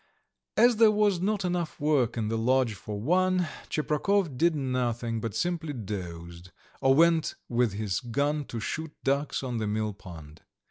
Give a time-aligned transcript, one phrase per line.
[0.57, 5.35] As there was not enough work in the lodge for one, Tcheprakov did nothing, but
[5.35, 6.49] simply dozed,
[6.81, 10.41] or went with his gun to shoot ducks on the millpond.